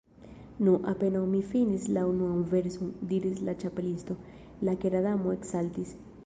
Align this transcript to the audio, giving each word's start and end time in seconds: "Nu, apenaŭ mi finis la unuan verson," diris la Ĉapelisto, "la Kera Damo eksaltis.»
"Nu, 0.67 0.71
apenaŭ 0.91 1.19
mi 1.33 1.41
finis 1.51 1.85
la 1.97 2.05
unuan 2.13 2.39
verson," 2.53 2.89
diris 3.13 3.43
la 3.51 3.55
Ĉapelisto, 3.65 4.17
"la 4.71 4.75
Kera 4.83 5.05
Damo 5.09 5.37
eksaltis.» 5.39 5.95